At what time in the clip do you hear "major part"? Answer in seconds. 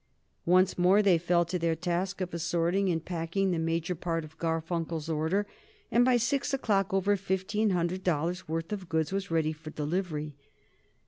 3.59-4.23